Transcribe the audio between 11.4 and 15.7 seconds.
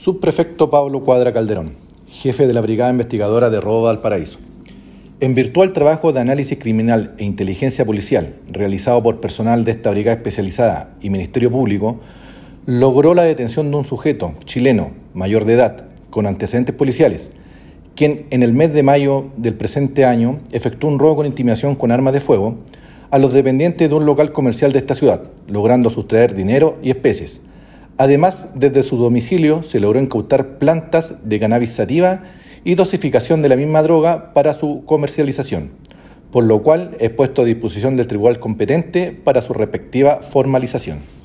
Público, logró la detención de un sujeto chileno mayor de